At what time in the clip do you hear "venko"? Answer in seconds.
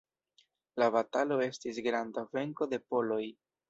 2.41-2.73